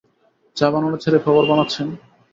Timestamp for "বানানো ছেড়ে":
0.73-1.19